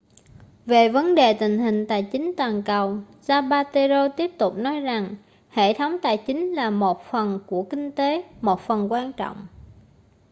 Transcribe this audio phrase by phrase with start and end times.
[0.65, 5.15] về vấn đề tình hình tài chính toàn cầu zapatero tiếp tục nói rằng
[5.49, 9.47] hệ thống tài chính là một phần của kinh tế một phần quan trọng